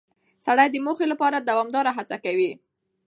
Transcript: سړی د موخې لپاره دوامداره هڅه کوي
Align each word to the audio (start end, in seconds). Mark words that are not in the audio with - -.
سړی 0.45 0.67
د 0.71 0.75
موخې 0.85 1.05
لپاره 1.11 1.37
دوامداره 1.49 1.91
هڅه 1.97 2.17
کوي 2.25 2.51